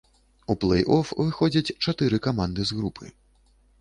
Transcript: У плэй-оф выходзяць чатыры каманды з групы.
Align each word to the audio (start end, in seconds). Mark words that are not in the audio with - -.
У 0.53 0.55
плэй-оф 0.61 1.11
выходзяць 1.21 1.73
чатыры 1.83 2.21
каманды 2.27 2.61
з 2.71 2.79
групы. 2.79 3.05